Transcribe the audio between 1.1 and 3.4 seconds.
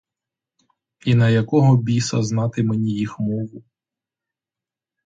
на якого біса знати мені їх